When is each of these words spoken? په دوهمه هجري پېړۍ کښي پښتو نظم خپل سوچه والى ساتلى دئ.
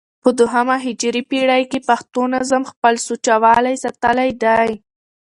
په 0.23 0.29
دوهمه 0.39 0.75
هجري 0.85 1.21
پېړۍ 1.29 1.63
کښي 1.71 1.79
پښتو 1.89 2.21
نظم 2.35 2.63
خپل 2.71 2.93
سوچه 3.07 3.35
والى 3.43 3.73
ساتلى 3.83 4.29
دئ. 4.43 4.71